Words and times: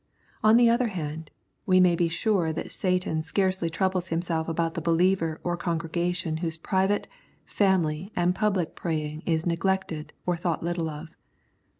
On 0.43 0.57
the 0.57 0.67
other 0.67 0.87
hand, 0.87 1.29
we 1.67 1.79
may 1.79 1.95
be 1.95 2.09
sure 2.09 2.51
that 2.51 2.71
Satan 2.71 3.21
scarcely 3.21 3.69
troubles 3.69 4.07
himself 4.07 4.49
about 4.49 4.73
the 4.73 4.81
believer 4.81 5.39
or 5.43 5.55
congregation 5.55 6.37
whose 6.37 6.57
private, 6.57 7.07
family, 7.45 8.11
and 8.15 8.33
public 8.33 8.73
praying 8.75 9.21
is 9.27 9.45
neglected 9.45 10.11
or 10.25 10.35
thought 10.35 10.63
little 10.63 10.89
of. 10.89 11.19